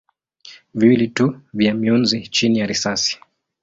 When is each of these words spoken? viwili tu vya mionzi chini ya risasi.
viwili 0.73 1.07
tu 1.07 1.41
vya 1.53 1.73
mionzi 1.73 2.27
chini 2.27 2.59
ya 2.59 2.65
risasi. 2.65 3.19